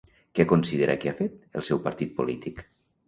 Què 0.37 0.45
considera 0.51 0.95
que 1.03 1.11
ha 1.11 1.15
fet 1.21 1.37
el 1.61 1.67
seu 1.71 1.83
partit 1.87 2.17
polític? 2.21 2.65